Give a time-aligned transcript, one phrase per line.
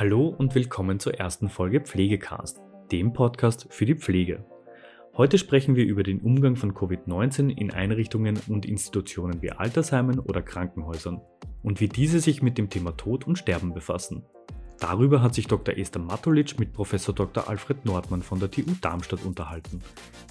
[0.00, 2.60] Hallo und willkommen zur ersten Folge Pflegecast,
[2.92, 4.44] dem Podcast für die Pflege.
[5.16, 10.40] Heute sprechen wir über den Umgang von Covid-19 in Einrichtungen und Institutionen wie Altersheimen oder
[10.40, 11.20] Krankenhäusern
[11.64, 14.24] und wie diese sich mit dem Thema Tod und Sterben befassen.
[14.78, 15.76] Darüber hat sich Dr.
[15.76, 17.48] Esther Matulic mit Professor Dr.
[17.48, 19.80] Alfred Nordmann von der TU Darmstadt unterhalten.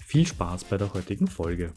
[0.01, 1.73] Viel Spaß bei der heutigen Folge.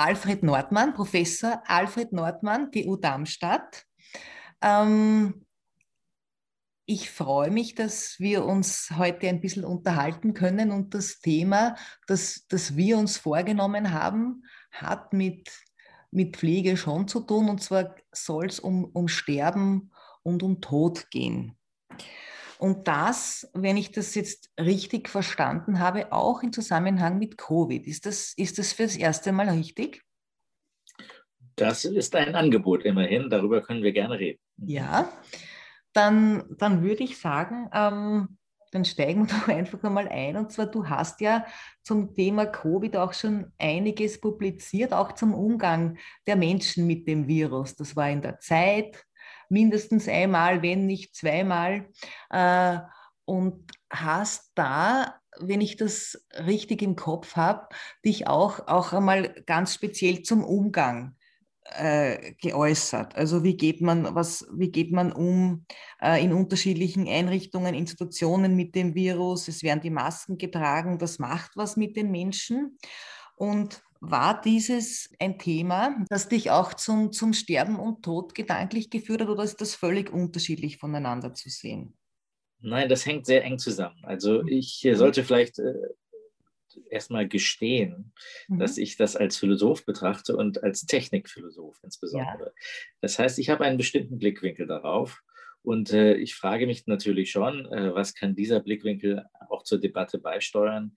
[0.00, 3.84] Alfred Nordmann, Professor Alfred Nordmann, TU Darmstadt.
[4.62, 5.44] Ähm,
[6.86, 12.46] ich freue mich, dass wir uns heute ein bisschen unterhalten können und das Thema, das,
[12.48, 15.50] das wir uns vorgenommen haben, hat mit,
[16.10, 17.50] mit Pflege schon zu tun.
[17.50, 21.59] Und zwar soll es um, um Sterben und um Tod gehen.
[22.60, 27.86] Und das, wenn ich das jetzt richtig verstanden habe, auch im Zusammenhang mit Covid.
[27.86, 30.02] Ist das, ist das fürs erste Mal richtig?
[31.56, 33.30] Das ist ein Angebot immerhin.
[33.30, 34.40] Darüber können wir gerne reden.
[34.58, 35.10] Ja,
[35.94, 38.36] dann, dann würde ich sagen, ähm,
[38.72, 40.36] dann steigen wir doch einfach einmal ein.
[40.36, 41.46] Und zwar, du hast ja
[41.82, 47.74] zum Thema Covid auch schon einiges publiziert, auch zum Umgang der Menschen mit dem Virus.
[47.74, 49.02] Das war in der Zeit,
[49.50, 51.88] mindestens einmal, wenn nicht zweimal.
[52.30, 52.78] Äh,
[53.24, 57.68] und hast da, wenn ich das richtig im Kopf habe,
[58.04, 61.16] dich auch, auch einmal ganz speziell zum Umgang
[61.64, 63.14] äh, geäußert.
[63.16, 65.64] Also wie geht man, was, wie geht man um
[66.00, 69.48] äh, in unterschiedlichen Einrichtungen, Institutionen mit dem Virus?
[69.48, 72.78] Es werden die Masken getragen, das macht was mit den Menschen.
[73.36, 79.20] Und war dieses ein Thema, das dich auch zum, zum Sterben und Tod gedanklich geführt
[79.20, 81.96] hat oder ist das völlig unterschiedlich voneinander zu sehen?
[82.60, 84.02] Nein, das hängt sehr eng zusammen.
[84.02, 85.74] Also ich sollte vielleicht äh,
[86.90, 88.12] erstmal gestehen,
[88.48, 88.58] mhm.
[88.58, 92.46] dass ich das als Philosoph betrachte und als Technikphilosoph insbesondere.
[92.46, 92.52] Ja.
[93.00, 95.22] Das heißt, ich habe einen bestimmten Blickwinkel darauf.
[95.62, 100.18] Und äh, ich frage mich natürlich schon, äh, was kann dieser Blickwinkel auch zur Debatte
[100.18, 100.94] beisteuern?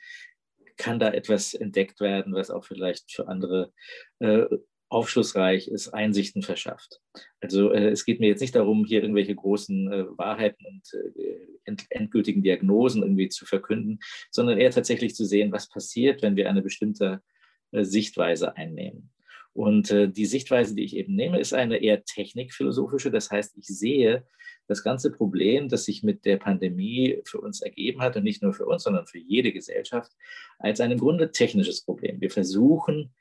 [0.77, 3.71] Kann da etwas entdeckt werden, was auch vielleicht für andere
[4.19, 4.45] äh,
[4.89, 7.01] aufschlussreich ist, Einsichten verschafft.
[7.41, 11.47] Also äh, es geht mir jetzt nicht darum, hier irgendwelche großen äh, Wahrheiten und äh,
[11.65, 16.49] end endgültigen Diagnosen irgendwie zu verkünden, sondern eher tatsächlich zu sehen, was passiert, wenn wir
[16.49, 17.21] eine bestimmte
[17.71, 19.12] äh, Sichtweise einnehmen.
[19.53, 23.11] Und äh, die Sichtweise, die ich eben nehme, ist eine eher technikphilosophische.
[23.11, 24.25] Das heißt, ich sehe
[24.67, 28.53] das ganze Problem, das sich mit der Pandemie für uns ergeben hat und nicht nur
[28.53, 30.11] für uns, sondern für jede Gesellschaft,
[30.57, 32.19] als ein im Grunde technisches Problem.
[32.19, 33.13] Wir versuchen,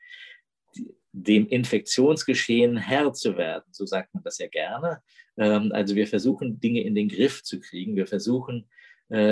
[1.12, 5.02] dem Infektionsgeschehen Herr zu werden, so sagt man das ja gerne.
[5.36, 7.96] Ähm, also wir versuchen, Dinge in den Griff zu kriegen.
[7.96, 8.68] Wir versuchen,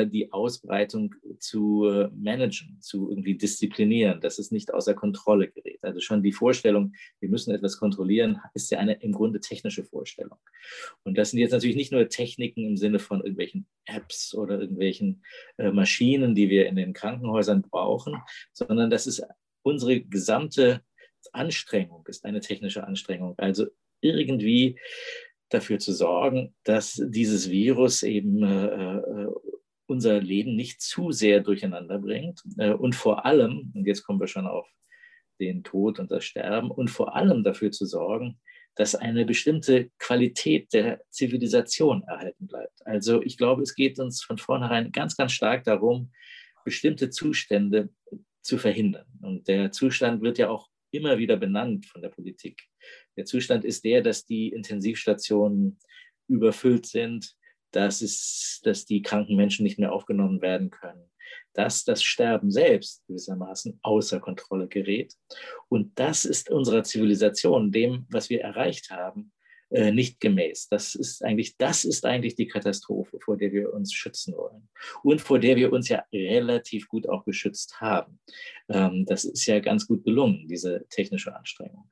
[0.06, 5.78] die Ausbreitung zu äh, managen, zu irgendwie disziplinieren, dass es nicht außer Kontrolle gerät.
[5.82, 10.38] Also schon die Vorstellung, wir müssen etwas kontrollieren, ist ja eine im Grunde technische Vorstellung.
[11.04, 15.24] Und das sind jetzt natürlich nicht nur Techniken im Sinne von irgendwelchen Apps oder irgendwelchen
[15.56, 18.16] äh, Maschinen, die wir in den Krankenhäusern brauchen,
[18.52, 19.22] sondern das ist
[19.62, 20.82] unsere gesamte
[21.32, 23.34] Anstrengung, ist eine technische Anstrengung.
[23.38, 23.66] Also
[24.00, 24.78] irgendwie
[25.48, 29.26] dafür zu sorgen, dass dieses Virus eben äh,
[29.90, 34.28] unser Leben nicht zu sehr durcheinander bringt äh, und vor allem, und jetzt kommen wir
[34.28, 34.66] schon auf
[35.40, 38.38] den Tod und das Sterben, und vor allem dafür zu sorgen,
[38.76, 42.86] dass eine bestimmte Qualität der Zivilisation erhalten bleibt.
[42.86, 46.12] Also ich glaube, es geht uns von vornherein ganz, ganz stark darum,
[46.64, 47.90] bestimmte Zustände
[48.42, 49.06] zu verhindern.
[49.20, 52.62] Und der Zustand wird ja auch immer wieder benannt von der Politik.
[53.16, 55.78] Der Zustand ist der, dass die Intensivstationen
[56.28, 57.34] überfüllt sind,
[57.72, 61.10] dass, es, dass die kranken Menschen nicht mehr aufgenommen werden können,
[61.52, 65.14] dass das Sterben selbst gewissermaßen außer Kontrolle gerät.
[65.68, 69.32] Und das ist unserer Zivilisation, dem, was wir erreicht haben,
[69.70, 70.68] äh, nicht gemäß.
[70.68, 74.68] Das ist eigentlich, das ist eigentlich die Katastrophe, vor der wir uns schützen wollen
[75.02, 78.18] und vor der wir uns ja relativ gut auch geschützt haben.
[78.68, 81.88] Ähm, das ist ja ganz gut gelungen, diese technische Anstrengung.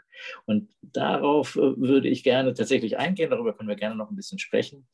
[0.46, 4.38] Und darauf äh, würde ich gerne tatsächlich eingehen, darüber können wir gerne noch ein bisschen
[4.38, 4.88] sprechen,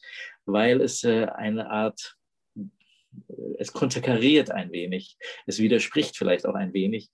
[0.45, 2.17] weil es äh, eine Art
[3.59, 5.17] es konterkariert ein wenig,
[5.47, 7.11] es widerspricht vielleicht auch ein wenig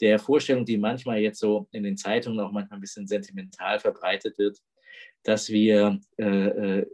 [0.00, 4.36] der Vorstellung, die manchmal jetzt so in den Zeitungen auch manchmal ein bisschen sentimental verbreitet
[4.38, 4.58] wird,
[5.22, 6.86] dass wir äh, äh,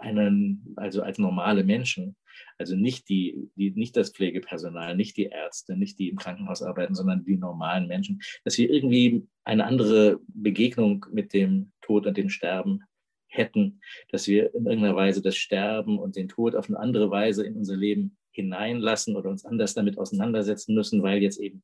[0.00, 2.16] einen, also als normale Menschen,
[2.58, 6.94] also nicht die, die, nicht das Pflegepersonal, nicht die Ärzte, nicht die im Krankenhaus arbeiten,
[6.94, 12.28] sondern die normalen Menschen, dass wir irgendwie eine andere Begegnung mit dem Tod und dem
[12.28, 12.82] Sterben
[13.26, 13.80] hätten,
[14.10, 17.56] dass wir in irgendeiner Weise das Sterben und den Tod auf eine andere Weise in
[17.56, 21.62] unser Leben hineinlassen oder uns anders damit auseinandersetzen müssen, weil jetzt eben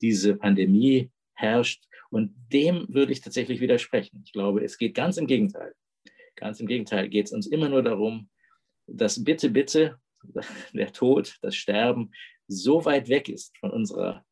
[0.00, 4.22] diese Pandemie herrscht Und dem würde ich tatsächlich widersprechen.
[4.24, 5.74] Ich glaube, es geht ganz im Gegenteil.
[6.36, 8.30] Ganz im Gegenteil geht es uns immer nur darum,
[8.86, 9.98] dass bitte, bitte
[10.72, 12.10] der Tod, das Sterben
[12.46, 14.24] so weit weg ist von unserer,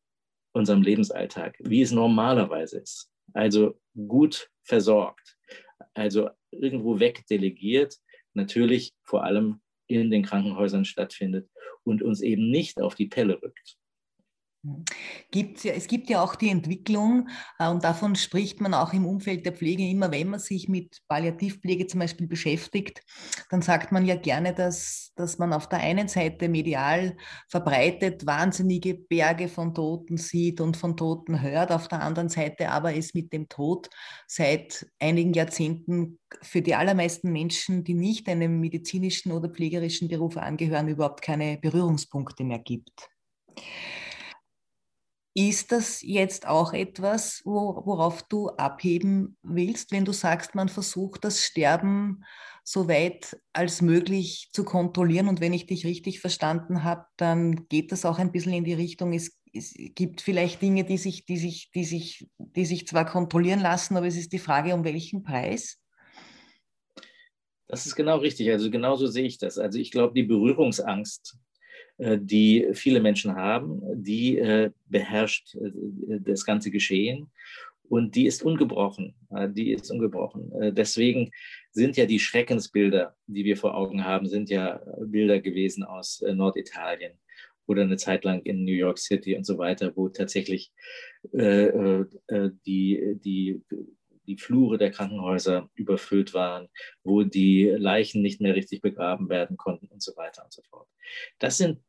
[0.53, 3.11] unserem Lebensalltag, wie es normalerweise ist.
[3.33, 5.37] Also gut versorgt,
[5.93, 7.97] also irgendwo wegdelegiert,
[8.33, 11.49] natürlich vor allem in den Krankenhäusern stattfindet
[11.83, 13.77] und uns eben nicht auf die Pelle rückt.
[15.31, 17.29] Gibt's ja, es gibt ja auch die Entwicklung,
[17.59, 21.01] äh, und davon spricht man auch im Umfeld der Pflege immer, wenn man sich mit
[21.07, 23.01] Palliativpflege zum Beispiel beschäftigt,
[23.49, 27.17] dann sagt man ja gerne, dass, dass man auf der einen Seite medial
[27.49, 32.95] verbreitet wahnsinnige Berge von Toten sieht und von Toten hört, auf der anderen Seite aber
[32.95, 33.89] es mit dem Tod
[34.27, 40.87] seit einigen Jahrzehnten für die allermeisten Menschen, die nicht einem medizinischen oder pflegerischen Beruf angehören,
[40.87, 43.09] überhaupt keine Berührungspunkte mehr gibt.
[45.39, 51.43] Ist das jetzt auch etwas, worauf du abheben willst, wenn du sagst, man versucht das
[51.43, 52.23] Sterben
[52.63, 55.27] so weit als möglich zu kontrollieren?
[55.27, 58.73] Und wenn ich dich richtig verstanden habe, dann geht das auch ein bisschen in die
[58.73, 63.05] Richtung, es, es gibt vielleicht Dinge, die sich, die, sich, die, sich, die sich zwar
[63.05, 65.77] kontrollieren lassen, aber es ist die Frage, um welchen Preis?
[67.67, 68.49] Das ist genau richtig.
[68.49, 69.59] Also genauso sehe ich das.
[69.59, 71.37] Also ich glaube, die Berührungsangst
[71.99, 75.71] die viele Menschen haben, die äh, beherrscht äh,
[76.19, 77.31] das ganze Geschehen
[77.89, 79.15] und die ist ungebrochen.
[79.53, 80.51] Die ist ungebrochen.
[80.73, 81.31] Deswegen
[81.71, 87.13] sind ja die Schreckensbilder, die wir vor Augen haben, sind ja Bilder gewesen aus Norditalien
[87.65, 90.73] oder eine Zeit lang in New York City und so weiter, wo tatsächlich
[91.31, 92.03] äh,
[92.65, 93.61] die, die,
[94.27, 96.67] die Flure der Krankenhäuser überfüllt waren,
[97.03, 100.87] wo die Leichen nicht mehr richtig begraben werden konnten und so weiter und so fort.
[101.39, 101.79] Das sind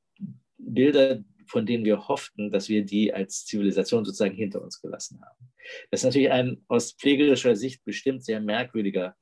[0.56, 5.52] Bilder, von denen wir hofften, dass wir die als Zivilisation sozusagen hinter uns gelassen haben.
[5.90, 9.16] Das ist natürlich ein aus pflegerischer Sicht bestimmt sehr merkwürdiger,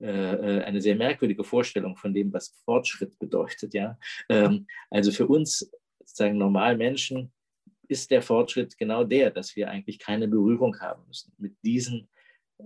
[0.00, 3.74] äh, äh, eine sehr merkwürdige Vorstellung von dem, was Fortschritt bedeutet.
[3.74, 3.98] Ja?
[4.28, 5.70] Ähm, also für uns,
[6.00, 7.32] sozusagen normal Menschen,
[7.88, 12.08] ist der Fortschritt genau der, dass wir eigentlich keine Berührung haben müssen mit diesen,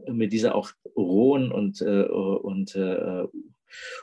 [0.08, 3.24] mit dieser auch rohen und, äh, und äh,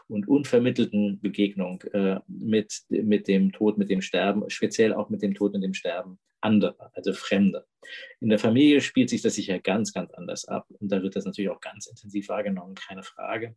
[0.08, 5.34] und unvermittelten Begegnung äh, mit, mit dem Tod, mit dem Sterben, speziell auch mit dem
[5.34, 7.66] Tod und dem Sterben anderer, also Fremder.
[8.20, 11.24] In der Familie spielt sich das sicher ganz, ganz anders ab und da wird das
[11.24, 13.56] natürlich auch ganz intensiv wahrgenommen, keine Frage.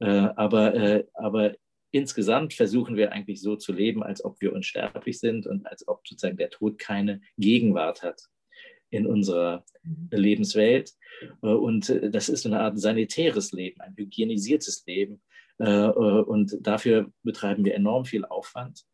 [0.00, 1.54] Aber, aber
[1.92, 6.06] insgesamt versuchen wir eigentlich so zu leben, als ob wir unsterblich sind und als ob
[6.06, 8.28] sozusagen der Tod keine Gegenwart hat
[8.94, 10.08] in unserer mhm.
[10.10, 10.92] Lebenswelt.
[11.42, 15.20] Äh, und äh, das ist eine Art sanitäres Leben, ein hygienisiertes Leben,
[15.58, 18.84] äh, und dafür betreiben wir enorm viel Aufwand.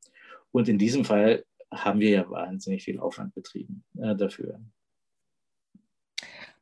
[0.52, 4.60] Und in diesem Fall haben wir ja wahnsinnig viel Aufwand betrieben dafür.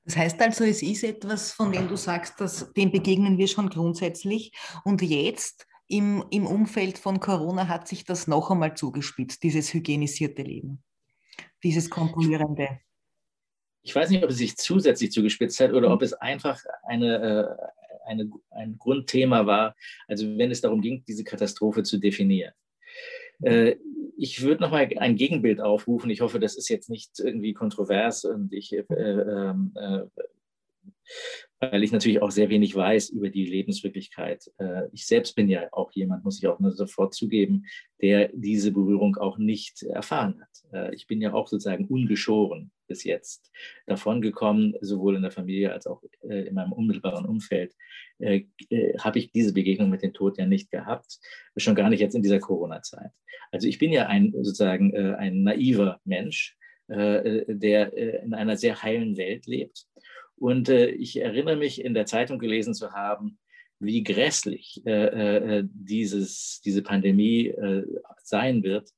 [0.05, 3.71] Das heißt also, es ist etwas, von dem du sagst, dass dem begegnen wir schon
[3.71, 4.53] grundsätzlich.
[4.85, 10.43] Und jetzt im, im Umfeld von Corona hat sich das noch einmal zugespitzt, dieses hygienisierte
[10.43, 10.85] Leben,
[11.65, 12.81] dieses kontrollierende.
[13.89, 17.57] Ich weiß nicht, ob es sich zusätzlich zugespitzt hat oder ob es einfach eine,
[18.05, 19.75] eine, ein Grundthema war,
[20.07, 22.53] also wenn es darum ging, diese Katastrophe zu definieren.
[23.41, 23.77] Äh,
[24.19, 26.11] ich würde nochmal ein Gegenbild aufrufen.
[26.11, 30.01] Ich hoffe, das ist jetzt nicht irgendwie kontrovers und ich äh, ähm, äh,
[31.61, 34.51] weil ich natürlich auch sehr wenig weiß über die Lebenswirklichkeit.
[34.59, 37.65] Äh, ich selbst bin ja auch jemand, muss ich auch sofort zugeben,
[38.01, 40.73] der diese Berührung auch nicht erfahren hat.
[40.73, 43.51] Äh, ich bin ja auch sozusagen ungeschoren bis jetzt
[43.87, 47.75] davon gekommen, sowohl in der Familie als auch äh, in meinem unmittelbaren Umfeld,
[48.21, 51.21] habe ich diese Begegnung mit dem Tod ja nicht gehabt,
[51.57, 53.13] schon gar nicht jetzt in dieser Corona-Zeit.
[53.53, 56.57] Also ich bin ja ein sozusagen ein naiver Mensch,
[56.89, 57.93] der
[58.25, 59.87] in einer sehr heilen Welt lebt
[60.39, 63.39] und äh, ich erinnere mich, in der Zeitung gelesen zu haben,
[63.81, 67.85] wie grässlich äh, äh, dieses, diese Pandemie äh,
[68.23, 68.91] sein wird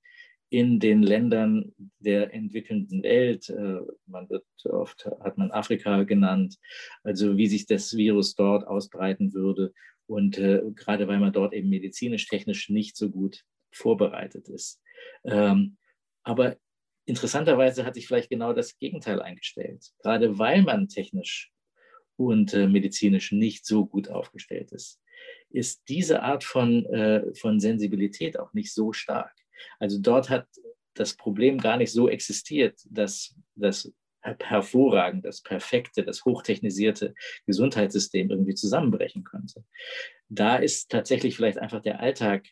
[0.50, 3.48] in den Ländern der entwickelnden Welt.
[3.48, 6.56] Äh, man wird oft, hat man Afrika genannt,
[7.04, 9.72] also wie sich das Virus dort ausbreiten würde.
[10.06, 14.80] Und äh, gerade weil man dort eben medizinisch, technisch nicht so gut vorbereitet ist.
[15.24, 15.76] Ähm,
[16.24, 16.56] aber
[17.10, 19.84] Interessanterweise hat sich vielleicht genau das Gegenteil eingestellt.
[19.98, 21.50] Gerade weil man technisch
[22.16, 25.00] und äh, medizinisch nicht so gut aufgestellt ist,
[25.50, 29.34] ist diese Art von, äh, von Sensibilität auch nicht so stark.
[29.80, 30.46] Also dort hat
[30.94, 37.14] das Problem gar nicht so existiert, dass das hervorragend, das perfekte, das hochtechnisierte
[37.46, 39.64] Gesundheitssystem irgendwie zusammenbrechen könnte.
[40.28, 42.46] Da ist tatsächlich vielleicht einfach der Alltag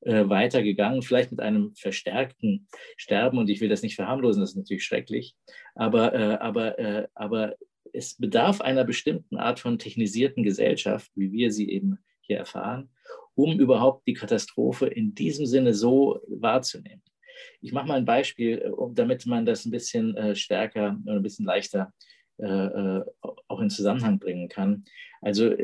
[0.00, 3.38] äh, weitergegangen, vielleicht mit einem verstärkten Sterben.
[3.38, 5.34] Und ich will das nicht verharmlosen, das ist natürlich schrecklich.
[5.74, 7.56] Aber, äh, aber, äh, aber
[7.92, 12.90] es bedarf einer bestimmten Art von technisierten Gesellschaft, wie wir sie eben hier erfahren,
[13.34, 17.02] um überhaupt die Katastrophe in diesem Sinne so wahrzunehmen.
[17.60, 21.22] Ich mache mal ein Beispiel, äh, damit man das ein bisschen äh, stärker oder ein
[21.22, 21.92] bisschen leichter
[22.38, 23.00] äh,
[23.48, 24.84] auch in Zusammenhang bringen kann.
[25.22, 25.54] Also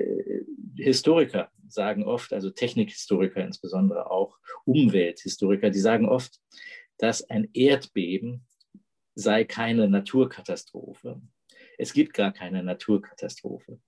[0.76, 6.40] Historiker sagen oft, also Technikhistoriker insbesondere auch, Umwelthistoriker, die sagen oft,
[6.98, 8.46] dass ein Erdbeben
[9.14, 11.20] sei keine Naturkatastrophe.
[11.78, 13.80] Es gibt gar keine Naturkatastrophe.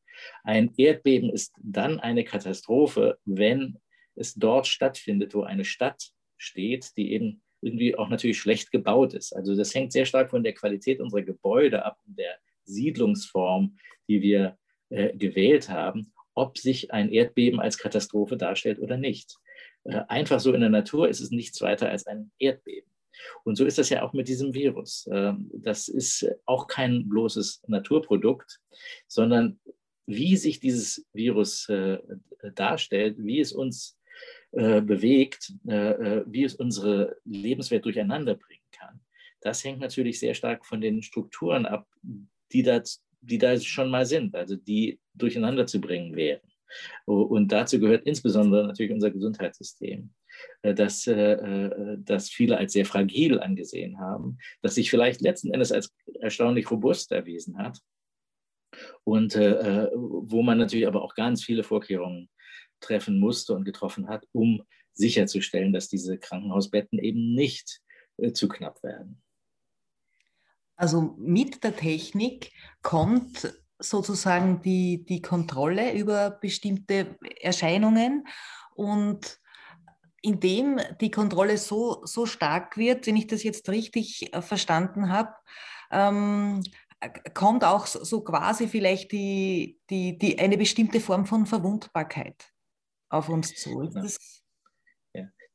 [0.43, 3.79] Ein Erdbeben ist dann eine Katastrophe, wenn
[4.15, 9.35] es dort stattfindet, wo eine Stadt steht, die eben irgendwie auch natürlich schlecht gebaut ist.
[9.35, 13.77] Also das hängt sehr stark von der Qualität unserer Gebäude ab, der Siedlungsform,
[14.09, 14.59] die wir
[14.91, 19.37] äh, gewählt haben, ob sich ein Erdbeben als Katastrophe darstellt oder nicht.
[19.85, 22.91] Äh, einfach so in der Natur ist es nichts weiter als ein Erdbeben.
[23.45, 25.09] Und so ist das ja auch mit diesem Virus.
[25.13, 28.61] Ähm, das ist auch kein bloßes Naturprodukt,
[29.07, 29.61] sondern
[30.07, 31.99] wie sich dieses Virus äh,
[32.55, 33.99] darstellt, wie es uns
[34.53, 39.01] äh, bewegt, wie es unsere Lebenswelt durcheinander bringen kann.
[39.41, 41.89] Das hängt natürlich sehr stark von den Strukturen ab,
[42.53, 42.83] die da,
[43.25, 46.41] die da schon mal sind, also die durcheinander zu bringen wären.
[47.05, 50.11] Und dazu gehört insbesondere natürlich unser Gesundheitssystem,
[50.63, 56.69] das, das viele als sehr fragil angesehen haben, das sich vielleicht letzten Endes als erstaunlich
[56.71, 57.79] robust erwiesen hat
[59.05, 62.29] und wo man natürlich aber auch ganz viele Vorkehrungen
[62.81, 64.63] treffen musste und getroffen hat, um
[64.93, 67.81] sicherzustellen, dass diese Krankenhausbetten eben nicht
[68.17, 69.23] äh, zu knapp werden.
[70.77, 72.53] Also mit der Technik
[72.83, 78.27] kommt sozusagen die, die Kontrolle über bestimmte Erscheinungen
[78.75, 79.41] und
[80.23, 85.35] indem die Kontrolle so, so stark wird, wenn ich das jetzt richtig äh, verstanden habe,
[85.91, 86.63] ähm,
[87.35, 92.51] kommt auch so quasi vielleicht die, die, die, eine bestimmte Form von Verwundbarkeit
[93.11, 93.83] auf uns zu.
[93.83, 94.44] Ist das ja.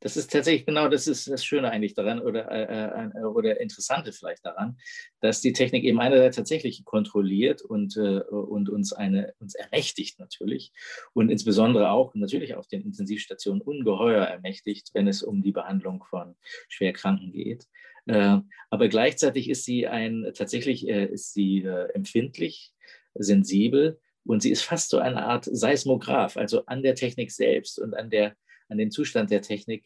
[0.00, 4.12] Das ist tatsächlich genau das ist das Schöne eigentlich daran oder, äh, äh, oder Interessante
[4.12, 4.78] vielleicht daran,
[5.20, 10.72] dass die Technik eben einerseits tatsächlich kontrolliert und, äh, und uns, eine, uns ermächtigt natürlich
[11.12, 16.34] und insbesondere auch natürlich auf den Intensivstationen ungeheuer ermächtigt, wenn es um die Behandlung von
[16.68, 17.66] Schwerkranken geht.
[18.06, 18.38] Äh,
[18.70, 22.72] aber gleichzeitig ist sie ein, tatsächlich äh, ist sie äh, empfindlich,
[23.14, 27.94] sensibel und sie ist fast so eine Art Seismograph, also an der Technik selbst und
[27.94, 28.36] an, der,
[28.70, 29.84] an dem Zustand der Technik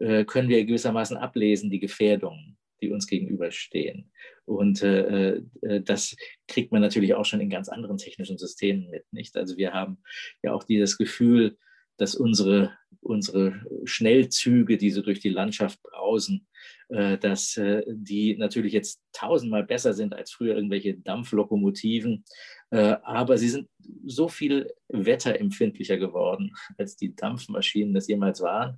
[0.00, 4.10] äh, können wir gewissermaßen ablesen, die Gefährdungen, die uns gegenüberstehen.
[4.44, 6.16] Und äh, äh, das
[6.48, 9.04] kriegt man natürlich auch schon in ganz anderen technischen Systemen mit.
[9.12, 9.36] Nicht?
[9.36, 9.98] Also wir haben
[10.42, 11.56] ja auch dieses Gefühl,
[11.96, 16.46] dass unsere, unsere Schnellzüge, die so durch die Landschaft brausen,
[16.88, 22.24] äh, dass äh, die natürlich jetzt tausendmal besser sind als früher irgendwelche Dampflokomotiven,
[22.70, 23.68] äh, aber sie sind
[24.04, 28.76] so viel wetterempfindlicher geworden, als die Dampfmaschinen das jemals waren.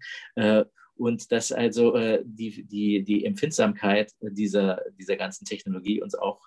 [0.96, 6.40] Und dass also die, die, die Empfindsamkeit dieser, dieser ganzen Technologie uns auch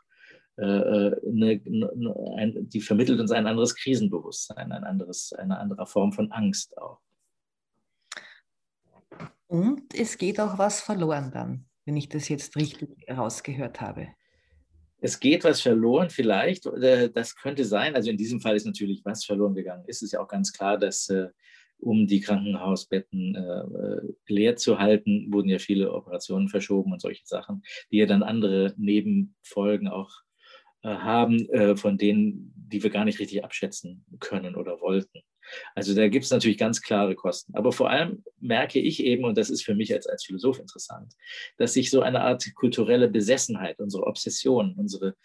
[0.57, 1.61] eine,
[2.35, 6.99] eine, die vermittelt uns ein anderes Krisenbewusstsein, ein anderes, eine andere Form von Angst auch.
[9.47, 14.09] Und es geht auch was verloren dann, wenn ich das jetzt richtig herausgehört habe.
[14.99, 16.65] Es geht was verloren, vielleicht.
[16.65, 17.95] Äh, das könnte sein.
[17.95, 19.85] Also in diesem Fall ist natürlich was verloren gegangen.
[19.87, 21.27] Es ist ja auch ganz klar, dass äh,
[21.79, 27.61] um die Krankenhausbetten äh, leer zu halten, wurden ja viele Operationen verschoben und solche Sachen,
[27.91, 30.09] die ja dann andere Nebenfolgen auch
[30.95, 35.21] haben, von denen, die wir gar nicht richtig abschätzen können oder wollten.
[35.75, 37.55] Also da gibt es natürlich ganz klare Kosten.
[37.55, 41.13] Aber vor allem merke ich eben, und das ist für mich als, als Philosoph interessant,
[41.57, 45.15] dass sich so eine Art kulturelle Besessenheit, unsere Obsession, unsere,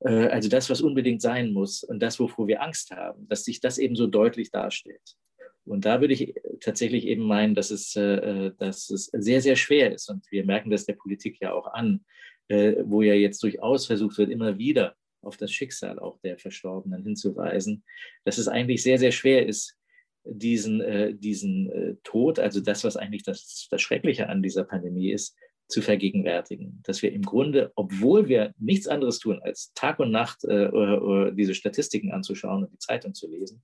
[0.00, 3.60] äh, also das, was unbedingt sein muss und das, wovor wir Angst haben, dass sich
[3.60, 5.16] das eben so deutlich darstellt.
[5.64, 9.92] Und da würde ich tatsächlich eben meinen, dass es, äh, dass es sehr, sehr schwer
[9.92, 10.08] ist.
[10.10, 12.04] Und wir merken das der Politik ja auch an,
[12.48, 17.04] äh, wo ja jetzt durchaus versucht wird, immer wieder auf das Schicksal auch der Verstorbenen
[17.04, 17.84] hinzuweisen,
[18.24, 19.76] dass es eigentlich sehr, sehr schwer ist,
[20.24, 25.10] diesen, äh, diesen äh, Tod, also das, was eigentlich das, das Schreckliche an dieser Pandemie
[25.10, 25.36] ist,
[25.68, 26.80] zu vergegenwärtigen.
[26.84, 31.02] Dass wir im Grunde, obwohl wir nichts anderes tun, als Tag und Nacht äh, oder,
[31.02, 33.62] oder diese Statistiken anzuschauen und die Zeitung zu lesen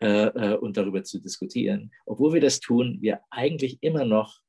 [0.00, 4.40] äh, äh, und darüber zu diskutieren, obwohl wir das tun, wir eigentlich immer noch,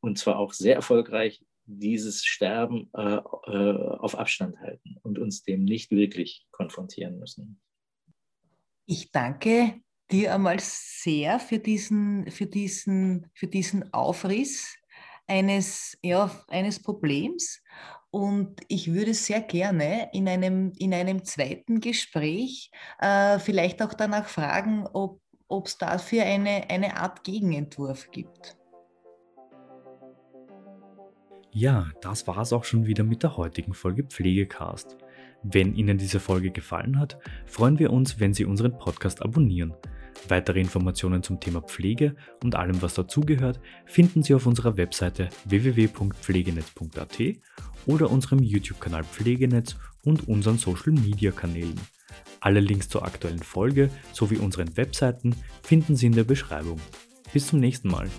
[0.00, 5.64] und zwar auch sehr erfolgreich, dieses Sterben äh, äh, auf Abstand halten und uns dem
[5.64, 7.60] nicht wirklich konfrontieren müssen.
[8.86, 9.80] Ich danke
[10.10, 14.76] dir einmal sehr für diesen, für diesen, für diesen Aufriss
[15.26, 17.62] eines, ja, eines Problems.
[18.10, 22.70] Und ich würde sehr gerne in einem, in einem zweiten Gespräch
[23.00, 25.20] äh, vielleicht auch danach fragen, ob
[25.66, 28.56] es dafür eine, eine Art Gegenentwurf gibt.
[31.58, 34.98] Ja, das war es auch schon wieder mit der heutigen Folge Pflegecast.
[35.42, 39.72] Wenn Ihnen diese Folge gefallen hat, freuen wir uns, wenn Sie unseren Podcast abonnieren.
[40.28, 47.22] Weitere Informationen zum Thema Pflege und allem, was dazugehört, finden Sie auf unserer Webseite www.pflegenetz.at
[47.86, 51.80] oder unserem YouTube-Kanal Pflegenetz und unseren Social-Media-Kanälen.
[52.40, 56.78] Alle Links zur aktuellen Folge sowie unseren Webseiten finden Sie in der Beschreibung.
[57.32, 58.10] Bis zum nächsten Mal.